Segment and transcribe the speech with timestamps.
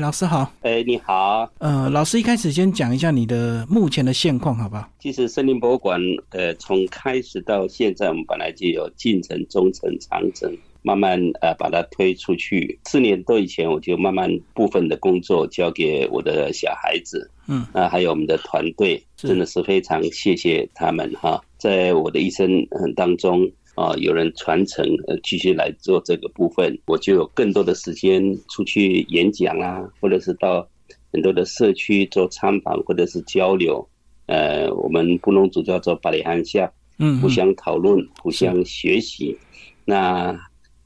[0.00, 4.88] 老师好，哎，你好，呃，老师一开始先讲一下你的目前的现况，好不好？
[5.00, 12.78] 其实森林博物馆，呃，从开始到现在，我们本来就有近程、中程、长程，慢慢呃把它推出去。
[12.84, 23.50] 四年多以前，我就慢慢部分的工作交给我的小孩子，嗯，那还有我们的团队，真的是非常谢谢他们哈，在我的一生当中。
[23.78, 30.68] 啊，有人传承，呃，继续来做这个部分，我就有更多的时间出去演讲啊，或者是到
[31.12, 33.88] 很多的社区做参访，或者是交流。
[34.26, 39.38] 呃，我们布农族叫做巴里汉夏，嗯，互相讨论，互相学习。
[39.84, 40.36] 那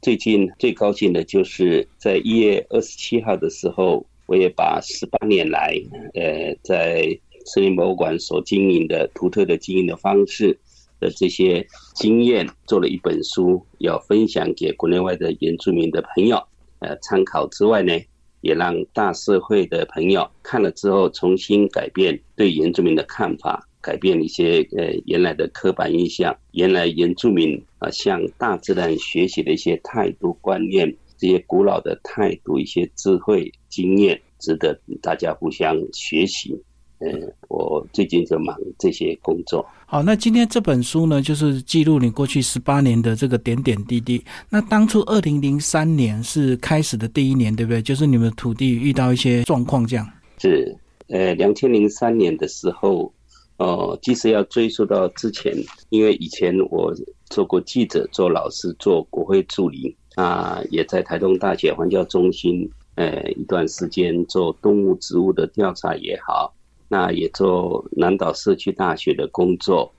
[0.03, 5.75] 最近最高兴的就是在一月二十七号的时候，我也把十八年来，
[6.13, 10.59] 呃，在森林博物馆所经营的独特的经营的方式。
[11.03, 11.67] 的这些
[11.97, 16.41] 经验做了一本书，要分享给国内外的原住民的朋友，
[16.79, 17.93] 呃，参考之外呢，
[18.41, 36.63] 也让大社会的朋友看了之后重新改变对原住民的看法，改变一些呃原来的刻板印象，原来原住民啊向大自然学习的一些态度观念，这些古老的态度一些智慧经验，值得大家互相学习。
[37.05, 39.67] 嗯，我最近就忙这些工作。
[39.87, 44.25] 好，那今天这本书呢，就是记录你过去十八年的这个点点滴滴。
[44.49, 47.83] 那当初二零零三年是开始的第一年，对不对？
[47.83, 50.09] 就是你们土地遇到一些状况，这样。
[50.39, 50.77] 是，
[51.09, 53.13] 呃，两千零三年的时候，
[53.57, 55.53] 呃，即使要追溯到之前，
[55.89, 56.95] 因为以前我
[57.31, 66.55] 做过记者、做老师、做国会助理啊，也在台东大学环教中心，呃，一段时间做动物、植物的调查也好。
[66.93, 69.91] 那也做南岛社区大学的工作，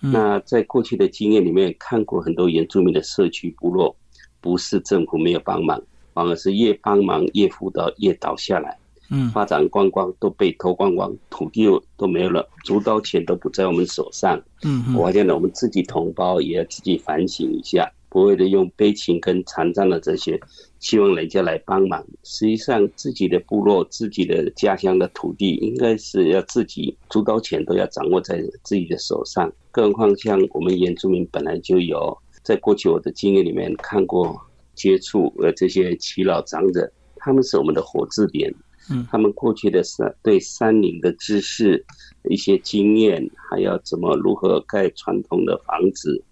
[0.00, 3.96] 那在过去的经验里面看过很多原住民的社区部落，
[4.38, 5.80] 不是政府没有帮忙，
[6.12, 8.76] 反而是越帮忙越辅导越倒下来，
[9.10, 17.90] 嗯，发展观光都被偷光光，土地都没有了，主导权都不在我们手上，嗯，我发现了我们自己同胞也要自己反省一下。
[18.12, 20.38] 不会的，用悲情跟残障的这些，
[20.80, 22.04] 希望人家来帮忙。
[22.22, 29.50] 实际上，自己的部落、自己的家乡的土地，应该是要自己主导权都要掌握在自己的手上。
[29.70, 34.38] 更何况，像我们原住民本来就有，在过去我的经验里面看过、
[34.74, 38.54] 接触呃这些耆老长者，他们是我们的活字典。
[38.90, 41.82] 嗯，他们过去的山对山林的知识、
[42.28, 46.22] 一些经验，还要怎么如何盖传统的房子。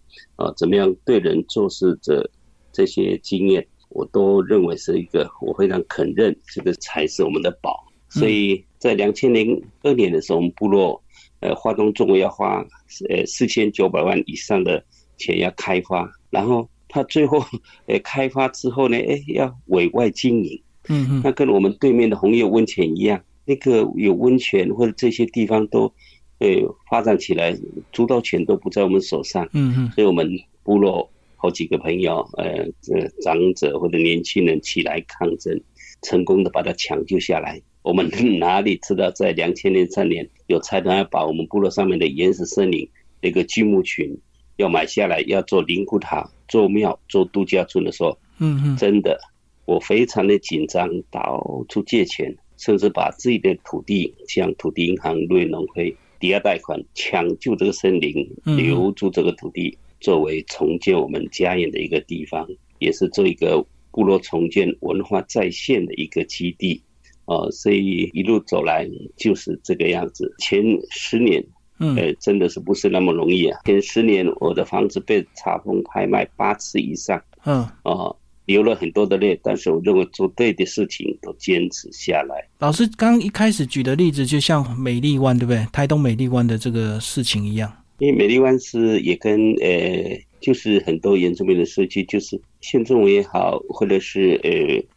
[0.40, 2.30] 啊，怎么样对人做事的
[2.72, 7.84] 这些经验，我都认为是一个我非常肯认，这个才是我们的宝。
[8.08, 11.02] 所以在两千零二年的时候，我们部落
[11.40, 12.64] 呃，华东中国要花
[13.10, 14.82] 呃四千九百万以上的
[15.18, 17.44] 钱要开发，然后他最后
[17.84, 25.92] 呃开发之后呢，哎要委外经营，嗯嗯，那跟我们对面的红叶温泉一样，那个有温泉或者这些地方都。
[26.40, 27.54] 对，发展起来，
[27.92, 29.46] 主导权都不在我们手上。
[29.52, 30.26] 嗯嗯，所以我们
[30.62, 35.60] 部落好几个朋友，呃，这长者或者年轻人起来抗争，
[36.00, 37.60] 成功的把它抢救下来。
[37.82, 38.08] 我们
[38.40, 42.88] 哪里知道，在两千零三年，有财团要把我们部落上面的原始森林
[43.20, 44.16] 那个巨木群
[44.56, 49.20] 要买下来，要做灵骨塔、做庙、做度假村的时候，嗯嗯，真的，
[49.66, 55.94] 我非常的紧张，到处借钱，甚至把自己的土地向土地银行、瑞农会。
[56.20, 62.46] 抵押贷款抢救这个森林，留住这个土地，作为重建我们家园的一个地方，
[62.78, 66.80] 也是做一个部落重建文化再现的一个基地。
[67.24, 70.34] 哦，所以一路走来就是这个样子。
[70.38, 71.44] 前十年，
[71.78, 73.60] 呃，真的是不是那么容易啊？
[73.64, 77.22] 前十年我的房子被查封拍卖八次以上。
[77.44, 78.16] 嗯，哦。
[78.50, 82.44] 流了很多的泪，但是我认为做对的事情都坚持下来。
[82.58, 85.64] 老师刚一开始举的例子，就像美丽湾，对不对？
[85.72, 87.72] 台东美丽湾的这个事情一样。
[87.98, 94.50] 因为美丽湾是也跟呃，就是很多原住民的社区，就是县政府也好，或者是呃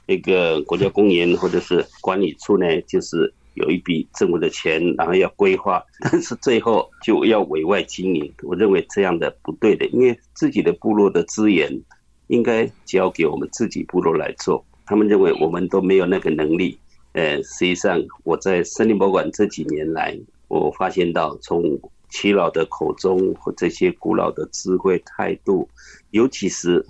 [0.08, 8.31] 那个国家公园或者是管理处呢，就是有一笔政府的钱，然后要规划，但是最后就要委外经营。
[8.44, 11.81] 我认为这样的不对的，因为自己的部落的资源。
[12.28, 14.64] 应该交给我们自己部落来做。
[14.86, 16.78] 他们认为我们都没有那个能力。
[17.14, 21.80] 呃，实际上我在森林博物馆这几年来，我发现到从
[22.10, 25.70] 耆老的口中和这些古老的智慧态度，
[26.12, 26.86] 尤其是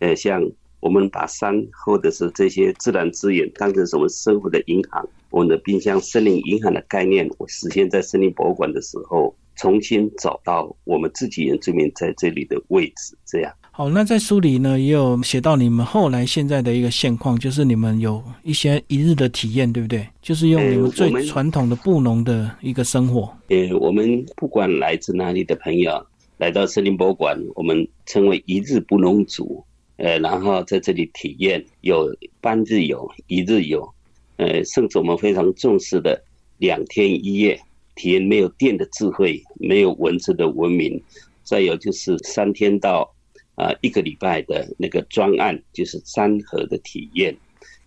[0.00, 0.50] 呃，像
[0.80, 9.34] 我们把山或者是这些自然资源当成什么生活的银行，我们的冰箱森林银行的概念，我实现在森林博物馆的时候。
[9.58, 13.52] 重新找到我们自己原住民在这里的位置，这样。
[13.70, 20.06] 好，那在书里呢也有写到你们后来现在的一个现况，就是你们有一些一日的体验，对不对？
[20.22, 23.32] 就是用你们最传统的布农的一个生活。
[23.48, 26.04] 呃，我们不管来自哪里的朋友
[26.38, 29.64] 来到森林博物馆，我们称为一日布农族。
[29.96, 32.08] 呃，然后在这里体验有
[32.40, 33.88] 半日游、一日游，
[34.36, 36.22] 呃，甚至我们非常重视的
[36.58, 37.60] 两天一夜
[37.98, 41.02] 体验没有电的智慧、没有文字的文明，
[41.44, 43.12] 再有就是三天到。
[43.60, 47.36] 啊，一个礼拜的那个专案就是山河的体验，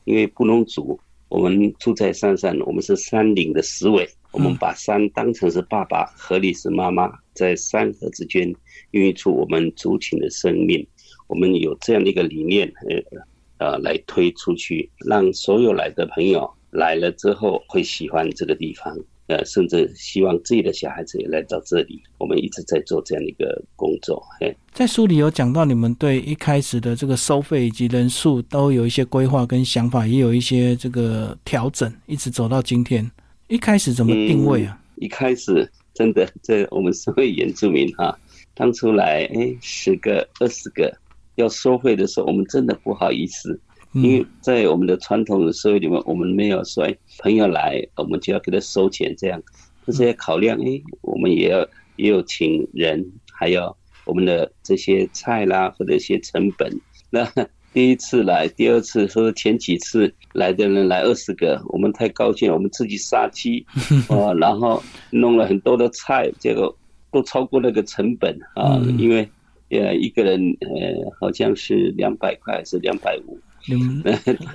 [0.04, 1.00] 因为布农族，
[1.30, 8.54] 我们住在山上，我们是山岭的思维，我们把山当成是爸爸，河里是妈妈，在山河之间
[8.92, 10.86] 孕育出我们族群的生命。
[11.28, 18.94] 我们有这样的一个理念，呃，呃，来推出去，让所有来的朋友来了之后会喜欢这个地方。
[19.32, 22.02] 呃，甚至希望自己的小孩子也来到这里。
[22.18, 24.22] 我们一直在做这样的一个工作。
[24.38, 33.10] 嘿，在书里有讲到，你们对一开始的这个收费以及人数都有一些规划跟想法，也有一些这个调整，一直走到今天。
[33.48, 34.78] 一开始怎么定位啊？
[34.98, 38.18] 一开始真的，这我们社会原住民哈，
[38.54, 40.94] 当初来哎十个、二十个
[41.36, 43.58] 要收费的时候，我们真的不好意思。
[43.94, 46.88] 因为在我们的传统的社会里面，我们没有说
[47.20, 49.42] 朋友来，我们就要给他收钱这样。
[49.86, 51.68] 但是要考量，哎，我们也要
[51.98, 56.72] 也有请人，还有我们的这些菜啦，或者一些成本。
[57.10, 57.28] 那
[57.74, 63.66] 第一次来，第二次或者前几次来的人来二十个，我们太高兴，我们自己杀鸡
[64.08, 66.74] 啊， 然后弄了很多的菜，结果
[67.12, 69.28] 都超过那个成本啊，因为
[69.70, 73.38] 呃一个人呃好像是两百块还是两百五。
[73.70, 74.02] 嗯，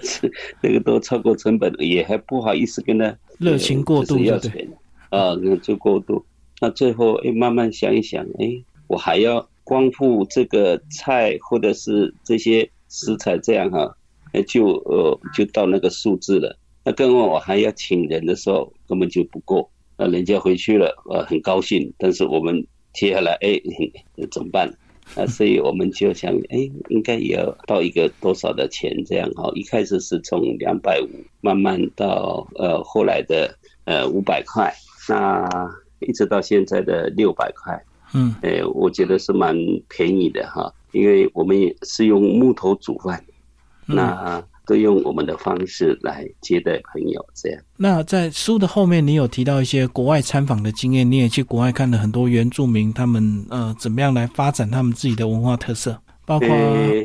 [0.03, 0.33] 是
[0.63, 4.69] 那个都超过成本，也还不好意思跟他热情过度要钱
[5.11, 6.25] 啊，那就过度。
[6.61, 13.97] 那最后哎，慢慢想一想，哎，我还要光复这个菜或者是这些食材这样哈，
[14.33, 16.59] 哎，就呃就到那个数字了。
[16.85, 19.69] 那更何况我还要请人的时候，根本就不够。
[19.99, 23.61] 那人家回去了，呃，很高兴，但是我们接下来哎，
[24.31, 24.73] 怎么办？
[25.15, 29.51] 啊，所以我们就想，哎，应该也要到一个多少的钱这样哈。
[29.55, 31.09] 一开始是从两百五，
[31.41, 34.75] 慢慢到呃后来的呃五百块，
[35.09, 35.49] 那
[36.01, 37.81] 一直到现在的六百块。
[38.15, 39.57] 嗯，哎，我觉得是蛮
[39.89, 43.25] 便宜的哈，因为我们也是用木头煮饭，
[43.87, 44.43] 那。
[44.67, 47.63] 都用我们的方式来接待朋友，这样。
[47.77, 55.97] 那在书的后面，你有提到一些国外参访的经验，你也去国外看了很多原住民他们呃怎么样来发展他们自己的文化特色，
[56.27, 56.49] 包括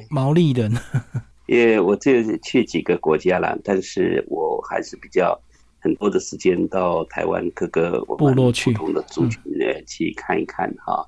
[0.09, 0.75] 毛利人。
[1.45, 5.39] 也我这去几个国家了，但是我还是比较
[5.79, 11.05] 很多的时间到台湾各个部落去不同的族群呃去看一看哈。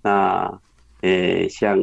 [0.00, 0.60] 那
[1.00, 1.76] 呃像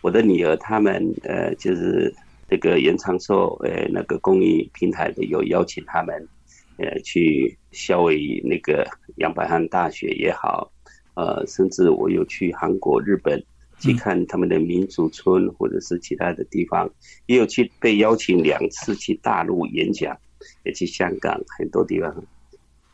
[0.00, 2.12] 我的女儿他们呃就是。
[2.48, 6.28] 这个延长寿，呃，那个公益平台的有邀请他们，
[6.76, 10.70] 呃，去校委那个杨百翰大学也好，
[11.14, 13.44] 呃，甚至我有去韩国、日本
[13.78, 16.90] 去看他们的民族村，或者是其他的地方，
[17.26, 20.16] 也有去被邀请两次去大陆演讲，
[20.64, 22.24] 也去香港很多地方。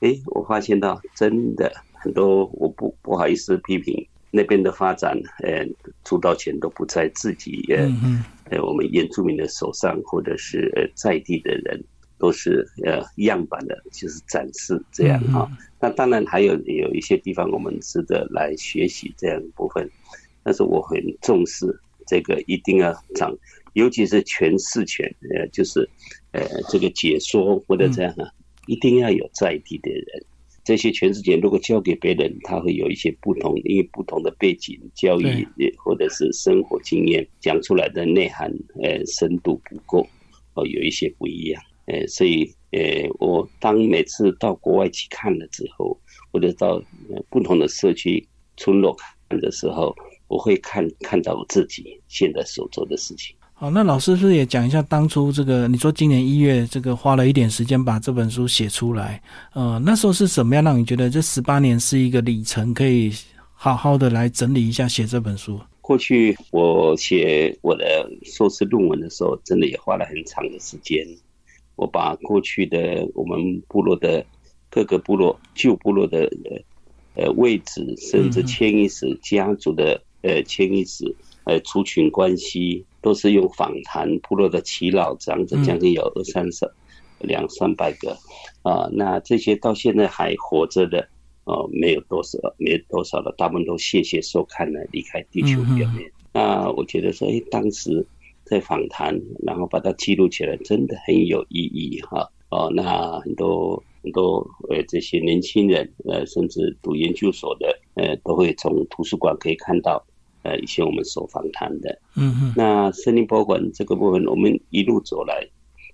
[0.01, 4.07] 哎，我发现到真的很多，我不不好意思批评。
[4.35, 5.69] 那边的发展，呃，
[6.05, 7.87] 出道钱都不在自己，呃，
[8.53, 11.83] 呃，我们原住民的手上，或者是呃在地的人，
[12.19, 15.49] 都是呃样板的，就是展示这样啊。
[15.81, 19.89] 那当然还有有一些地方我们值得来学习这样部分，
[20.43, 23.35] 但是我很重视这个一定要长，
[23.73, 25.89] 尤其是诠释权，呃，就是
[26.33, 28.29] 呃这个解说或者这样啊，
[28.67, 30.25] 一定要有在地的人。
[30.65, 40.07] 这些全世界如果交给别人，他会有一些不同，因为不同的背景、教育或者是生活经验，讲出来的内涵，呃，深度不够，
[40.55, 45.99] 哦，有一些不一样，呃，所以，呃，我当每次到国外去看了之后，
[46.33, 46.81] 或者到
[47.29, 48.25] 不同的社区
[48.57, 48.97] 村落
[49.29, 49.93] 看的时候，
[50.29, 53.35] 我会看看到我自己现在所做的事情。
[53.63, 55.69] 好，那老师是不是也讲一下当初这个？
[55.69, 59.23] 你说今年一月这个花了一点时间把这本书写出来，
[59.55, 63.13] 呃，那时候是什么样让你觉得这十八年是一个里程，可以
[63.53, 65.61] 好好的来整理一下写这本书？
[65.81, 71.07] 过去我写我的硕士论文的时候，真的也花了很长的时间。
[71.77, 74.27] 我把过去的我们部落的
[74.71, 76.29] 各个部落旧部落的
[77.15, 82.85] 呃位置，甚至迁移史、家族的呃迁移史、呃族群关系。
[83.03, 86.71] 都是用访谈部落的耆老，这样子将近有二三十、
[87.19, 88.17] 两三百个
[88.63, 88.89] 啊。
[88.93, 91.09] 那这些到现在还活着的，
[91.43, 96.09] 哦，没有多少，没有多少了，大部分都谢谢收看了，离开地球表面。
[96.33, 98.07] 那我觉得说，哎，当时
[98.45, 102.31] 在访谈，然后把它记录起来，真的很有意义哈。
[102.51, 110.07] 哦，那很多很多呃这些年轻人，呃，甚至读研究所的，呃，都会从图书馆可以看到，
[110.43, 111.99] 呃，以前我们所访谈的。
[112.17, 112.55] 嗯嗯。
[112.57, 115.49] 那森林博物馆这个部分，我们一路走来，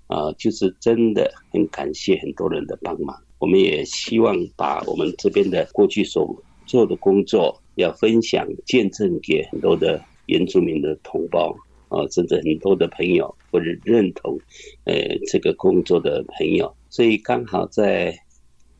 [0.07, 3.17] 啊，就是真的很感谢很多人的帮忙。
[3.39, 11.55] 我们也希望把我们这边的过去所做的工作，要分享、见证给很多的原住民的同胞
[11.89, 14.39] 啊，甚至很多的朋友或者认同
[14.85, 14.95] 呃
[15.27, 16.75] 这个工作的朋友。
[16.91, 18.19] 所以刚好在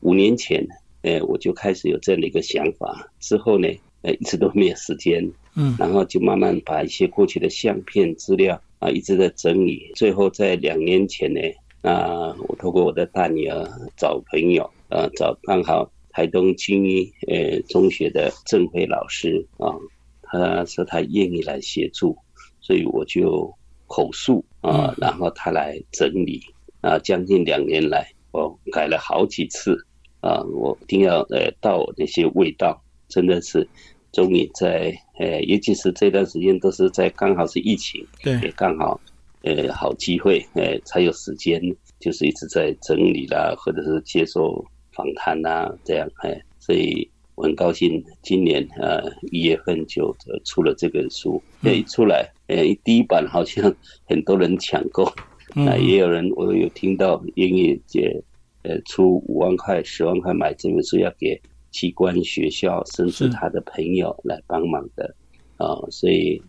[0.01, 0.67] 五年前，
[1.03, 3.11] 呃，我就开始有这样的一个想法。
[3.19, 3.67] 之后呢，
[4.01, 9.91] 呃，一直都没有时间，嗯， 然后就慢慢把一些过去的相片资料啊，一直在整理。
[9.95, 11.39] 最后在两年前呢。
[11.81, 13.65] 啊我透过我的大女儿
[13.95, 19.79] 找朋友，呃，找刚好台东精英呃中学的郑辉老师啊，
[20.21, 22.17] 他说他愿意来协助，
[22.59, 23.53] 所以我就
[23.87, 26.41] 口述啊，然后他来整理
[26.81, 29.85] 啊，将近两年来我改了好几次
[30.19, 33.69] 啊，我一定要呃到那些味道，真的是
[34.11, 38.99] 终于在呃，尤其是这段时间都是在刚好是疫情，对，也刚好。
[39.41, 41.61] 呃，好机会，呃，才有时间，
[41.97, 49.01] 就是一直在整理啦，或者是接受访谈啦，这样，哎，所以我很高兴，今年呃
[49.31, 50.13] 一月份就
[50.43, 53.73] 出了这本书，一出来，呃，第一版好像
[54.05, 55.09] 很多人抢购，
[55.55, 58.21] 那也有人我有听到英语姐，
[58.63, 65.15] 呃，出五万块、十万块买这本书，要给机关、学校，甚至他的朋友来帮忙的，
[65.57, 66.41] 啊，所以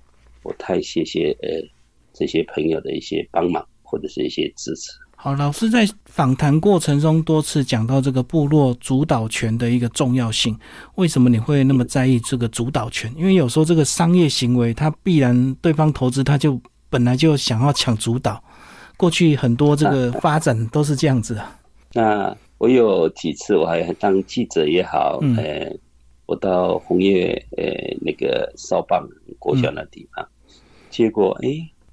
[0.42, 1.68] 我太谢谢，呃。
[2.12, 4.90] 这些朋友的一些帮忙或者是一些支持。
[5.14, 10.58] 好，老师在访谈过程中多次讲到这个部落主导权的一个重要性。
[10.96, 13.10] 为什么你会那么在意这个主导权？
[13.16, 16.60] 因为有时候这个商业行为，它必然对方投资，他就
[16.90, 18.42] 本来就想要抢主导。
[18.96, 21.56] 过去很多这个发展都是这样子啊。
[21.94, 25.74] 那我有几次我还当记者也好，呃，
[26.26, 27.64] 我到红叶呃
[28.02, 30.28] 那个少棒国小那地方，
[30.90, 31.48] 结果哎。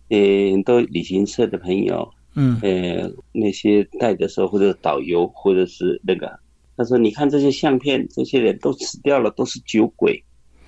[0.09, 0.17] 呃，
[0.53, 6.39] 很多旅行社的朋友，嗯，呃，那些带的时候或者导游或者是那个，
[6.77, 10.23] 他说：“你看这些相片，这些人都死掉了，都是酒鬼，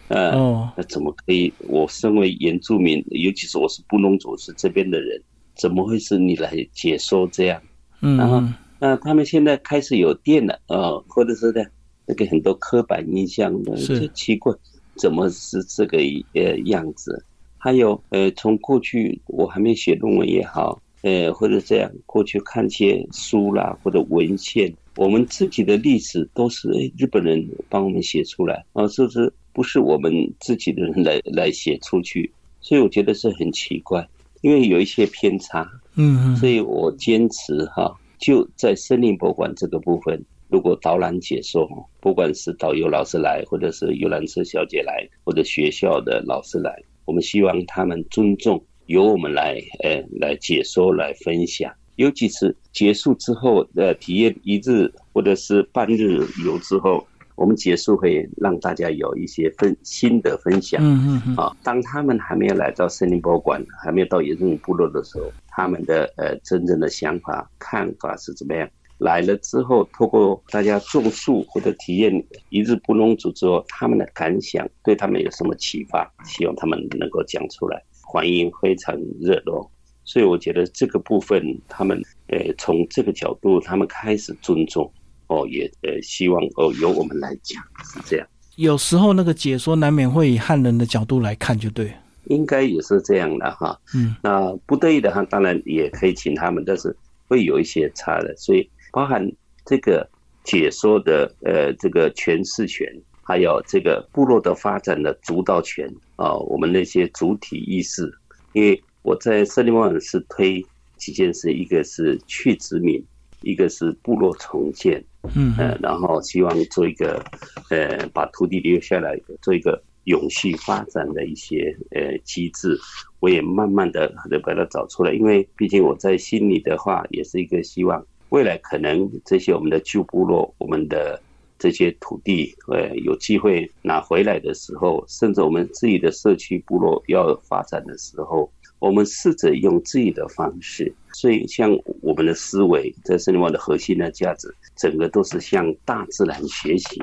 [0.09, 0.31] 呃，
[0.75, 1.53] 那怎么可以？
[1.69, 5.23] 我身为原住民，尤其是我是布农族，是这边的人，
[5.55, 7.61] 怎么会是你来解说这样？
[8.01, 8.43] 嗯，然后
[8.79, 11.63] 那他们现在开始有电了，呃，或者是呢，
[12.05, 14.53] 那个很多刻板印象的，是奇怪，
[14.95, 15.97] 怎么是这个
[16.33, 17.23] 呃样子？”
[17.57, 29.33] 还有，呃，从过去我还没写论文也好，呃，或者这样过去看些书啦，或者文献，我们自己的历史都是日本人帮我们写出来啊，是不是？
[29.51, 32.31] 不是我们自己的人来来写出去，
[32.61, 34.07] 所以我觉得是很奇怪，
[34.39, 41.67] 因为有一些偏差，嗯嗯，所以我坚持哈，就在森林博物馆这个部分，如果导览解说，
[41.99, 46.83] 不管是导游老师来，或者是游览车小姐来，或者学校的老师来。
[47.05, 51.73] 我们希望他们尊重，由我们来，呃，来解说、来分享。
[51.95, 57.05] 尤其是结束之后，呃，体验一日或者是半日游之后，
[57.39, 60.81] 我们结束会让大家有一些分心得分享。
[60.83, 61.35] 嗯嗯嗯。
[61.37, 68.69] 啊，当他们还没有来到森林博物馆，还没有到野生部落的时候，他们的呃真正的想法、看法是怎么样？
[68.97, 72.11] 来了之后，透过大家种树或者体验
[72.49, 76.11] 一日布农族之后，他们的感想对他们有什么启发？
[76.25, 79.71] 希望他们能够讲出来，欢迎非常热络。
[80.03, 84.91] 所以我觉得这个部分，他们呃从这个角度，他们开始尊重
[85.29, 88.27] 哦，也呃希望哦由我们来讲是这样。
[88.57, 91.91] 有时候那个解说难免会以汉人的角度来看，就对。
[92.25, 93.79] 应该也是这样的哈。
[93.95, 94.15] 嗯。
[94.21, 96.95] 那不得已的话，当然也可以请他们，但是
[97.27, 98.69] 会有一些差的，所以。
[98.91, 99.23] 包含
[99.67, 100.09] 这个
[100.43, 108.11] 解说的呃这个诠释权，还有这个部落的发展的主导权啊，我们那些主体意识。
[108.53, 110.65] 因为我在森林网是推
[110.97, 112.99] 几件事，一个是去殖民，
[113.41, 115.03] 一个是部落重建，
[115.35, 117.23] 嗯，呃，然后希望做一个
[117.69, 122.77] 呃把土地留下来，做一个永续发展的一些呃机制。
[123.19, 128.05] 我也慢慢的的把它找出来，因为毕竟我在心里的话，也是一个希望。
[128.29, 131.19] 未来可能这些我们的旧部落，我们的
[131.57, 140.93] 这些土地，呃，有机会拿回来的时候，甚至我们自己的社区部落要发展的时候，我们试着用自己的方式。
[141.13, 147.01] 所以，像我们的思维，在森林网的核心的价值，整个都是向大自然学习，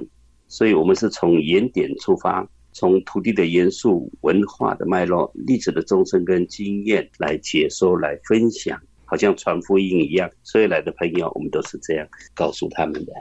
[0.49, 10.31] 所以我们是从原点出发，从土地的元素、文化的脉络、历史的纵深跟经验来解说、来分享，好像传福音一样。
[10.45, 13.13] 所以来的朋友，我们都是这样告诉他们的。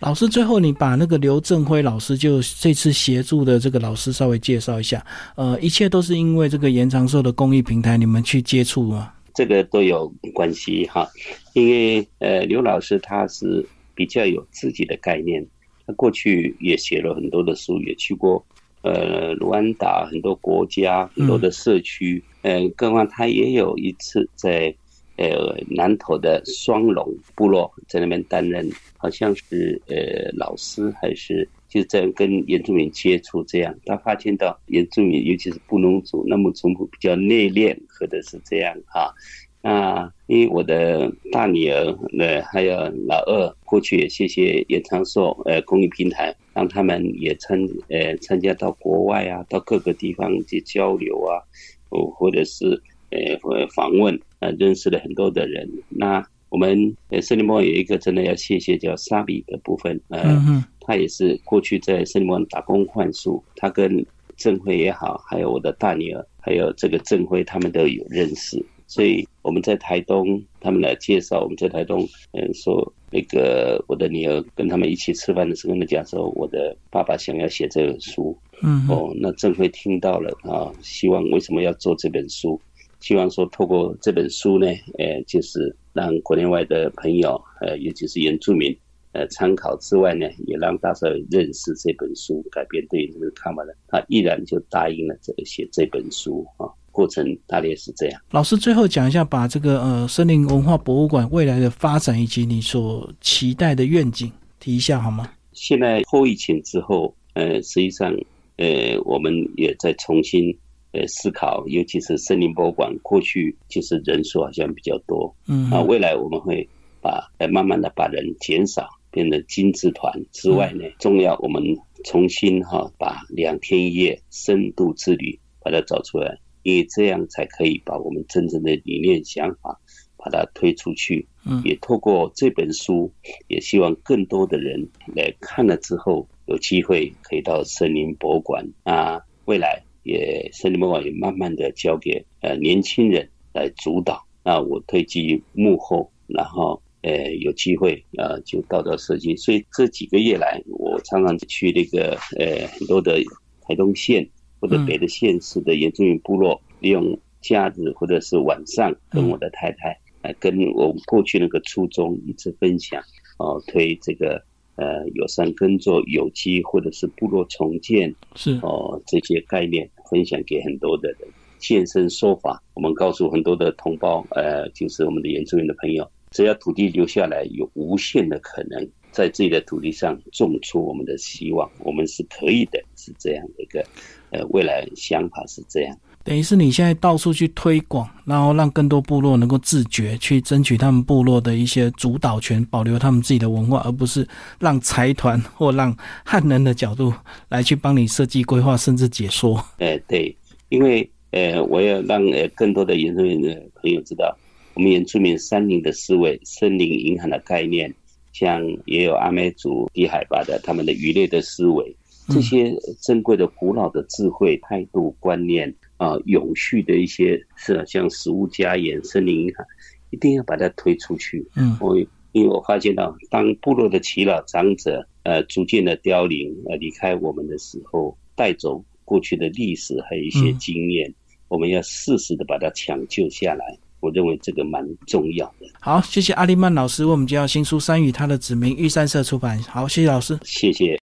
[0.00, 5.04] 老师，最后你把那个刘正辉老师就这次协助的这个老师稍微介绍一下。
[5.34, 9.12] 呃，一切都是因为这个延长寿的公益平台，你们去接触吗？
[9.34, 11.06] 这个都有关系哈，
[11.52, 13.64] 因为呃，刘老师他是
[13.94, 15.46] 比较有自己的概念，
[15.86, 18.42] 他过去也写了很多的书，也去过
[18.80, 24.74] 呃卢安达很多国家很多的社区，嗯，更何况他也有一次在。
[25.20, 39.12] 呃，南投的双龙部落在那边担任，好像是呃老师还是就在跟原住民接触这样，他发现到原住民尤其是布农族那么淳朴，比较内敛，或者是这样啊。
[39.60, 42.74] 那因为我的大女儿，呃，还有
[43.06, 51.44] 老二，过去也谢谢延长寿呃公益平台，让他们也参呃参加到国外啊，到各个地方去交流啊，
[51.90, 52.82] 哦，或者是。
[53.10, 55.68] 呃，访问呃，认识了很多的人。
[55.88, 64.04] 那我们呃，森林梦有一个真的要谢谢叫沙比的部分，呃，他也是过去在森林梦打工换宿，他跟
[64.36, 68.64] 郑辉也好，还有我的大女儿，还有这个郑辉，他们都有认识。
[68.88, 82.60] 所以我们在台东，他们来介绍我们在台东，嗯，说那个我的女儿跟他们一起吃饭的时候，跟他讲说，我的爸爸想要写这本书，嗯，哦，那郑辉听到了啊，希望为什么要做这本书？
[83.00, 84.66] 希望说，透过这本书呢，
[84.98, 88.76] 呃，就是让国内外的朋友，呃，尤其是原住民，
[89.12, 93.74] 呃，参考之外呢，也让大家认识这本书，改变对这个看法的。
[93.88, 98.20] 他毅然就答应了这写这本书啊，过程大概是这样。
[98.32, 105.32] 老师最后讲一下，把这个呃森林文化博物馆未来的发展以及你所期待的愿景提一下好吗？
[105.52, 108.14] 现在后疫情之后，呃，实际上，
[108.56, 110.54] 呃，我们也在重新。
[110.92, 115.70] 呃，思考，尤其是森林博物馆，过去就是人数好像比较多，嗯。
[115.70, 116.68] 啊，未来我们会
[117.00, 121.62] 把呃慢慢的把人减少，变成精致团之外呢，重要我们
[122.04, 129.80] 重新哈把两天一夜深度之旅把它找出来，因为这样才可以把我们真正的理念想法
[130.16, 133.12] 把它推出去，嗯，也透过这本书，
[133.46, 139.84] 也希望更多的人来看了之后，有机会可以到森林博物馆啊，未来。
[140.10, 149.36] 也森林博物馆也慢慢的交给呃年轻人来主导，那我退居幕后，然后呃有机会呃就到到设计。
[149.36, 153.22] 所以这几个月来，我常常去那个呃很多的
[153.62, 154.28] 台东县
[154.60, 163.00] 或者别的县市的原住民部落，利用假日或者是晚上，跟我的太太来跟我们过去那个初衷一直分享
[163.38, 164.42] 哦，推这个。
[164.80, 172.62] 呃，友善耕作、有机或者是部落重建，是哦，这些概念分享给很多的人，现身说法。
[172.72, 183.84] 我们告诉很多的同胞，呃，就是我们的原住民的朋友，只要土地留下来，有无限的可能，在自己的土地上种出我们的希望，我们是可以的，是这样的一个，
[184.30, 185.94] 呃，未来想法是这样。
[186.22, 194.26] 等于是你现在到处去推广，然后让更多部落能够自觉去争取他们部落的一些主导权，保留他们自己的文化，而不是
[194.58, 197.12] 让财团或让汉人的角度
[197.48, 199.64] 来去帮你设计规划，甚至解说。
[199.78, 200.36] 哎，对，
[200.68, 204.36] 因为呃，我要让呃更多的原住民的朋友知道，
[204.74, 207.92] 我们原住民山林的思维、森林银行的概念，
[208.34, 211.96] 像也有阿美族低海拔的他们的渔猎的思维，
[212.28, 215.74] 这些珍贵的古老的智慧、态度、观念。
[216.00, 219.66] 啊，永续的一些是像食物加盐、森林银行，
[220.08, 221.46] 一定要把它推出去。
[221.56, 221.94] 嗯，我
[222.32, 231.12] 因为我发现到，当部落的耆老长者呃逐渐的凋零呃离开我们的时候，带走过去的历史还有一些经验，
[231.48, 233.78] 我们要适时的把它抢救下来。
[234.00, 235.66] 我认为这个蛮重要的。
[235.78, 239.58] 好，谢谢阿利曼老师为我们介绍新书《山与他的子民》，玉山社出版。
[239.64, 240.98] 好，谢谢老师，谢谢。